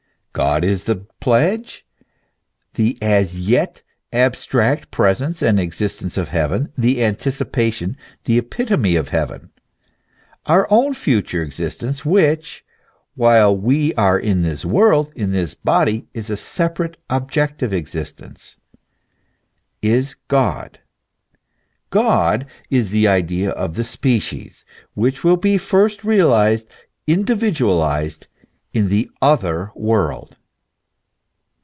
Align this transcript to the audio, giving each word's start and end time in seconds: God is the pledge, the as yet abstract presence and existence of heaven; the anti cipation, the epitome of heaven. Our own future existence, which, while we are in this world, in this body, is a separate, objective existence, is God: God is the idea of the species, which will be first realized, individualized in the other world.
God 0.33 0.63
is 0.63 0.85
the 0.85 0.95
pledge, 1.19 1.85
the 2.75 2.97
as 3.01 3.37
yet 3.37 3.83
abstract 4.13 4.89
presence 4.89 5.41
and 5.41 5.59
existence 5.59 6.15
of 6.17 6.29
heaven; 6.29 6.71
the 6.77 7.03
anti 7.03 7.31
cipation, 7.31 7.97
the 8.23 8.37
epitome 8.37 8.95
of 8.95 9.09
heaven. 9.09 9.51
Our 10.45 10.67
own 10.69 10.93
future 10.93 11.43
existence, 11.43 12.05
which, 12.05 12.63
while 13.13 13.55
we 13.55 13.93
are 13.95 14.17
in 14.17 14.41
this 14.41 14.63
world, 14.63 15.11
in 15.17 15.33
this 15.33 15.53
body, 15.53 16.07
is 16.13 16.29
a 16.29 16.37
separate, 16.37 16.95
objective 17.09 17.73
existence, 17.73 18.55
is 19.81 20.15
God: 20.29 20.79
God 21.89 22.45
is 22.69 22.89
the 22.89 23.05
idea 23.05 23.49
of 23.51 23.75
the 23.75 23.83
species, 23.83 24.63
which 24.93 25.25
will 25.25 25.37
be 25.37 25.57
first 25.57 26.05
realized, 26.05 26.73
individualized 27.05 28.27
in 28.73 28.87
the 28.87 29.11
other 29.21 29.69
world. 29.75 30.37